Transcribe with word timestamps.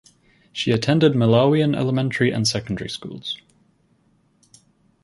She 0.51 0.71
attended 0.71 1.13
Malawian 1.13 1.75
elementary 1.75 2.31
and 2.31 2.47
secondary 2.47 2.89
schools. 2.89 3.37